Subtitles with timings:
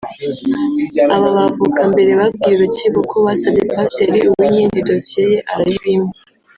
[1.15, 6.09] Aba bavoka mbere babwiye urukiko ko basabye Pasiteri Uwinkindi dosiye ye arayibima